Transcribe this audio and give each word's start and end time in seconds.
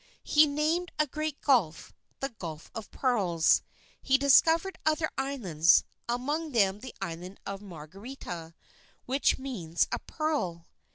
He 0.23 0.47
named 0.47 0.91
a 0.97 1.05
great 1.05 1.41
gulf, 1.41 1.93
the 2.21 2.29
Gulf 2.29 2.71
of 2.73 2.89
Pearls. 2.89 3.61
He 4.01 4.17
discovered 4.17 4.79
other 4.83 5.11
islands, 5.15 5.83
among 6.09 6.53
them 6.53 6.79
the 6.79 6.95
island 6.99 7.39
of 7.45 7.61
Margarita, 7.61 8.55
which 9.05 9.37
means 9.37 9.87
a 9.91 9.99
pearl. 9.99 10.65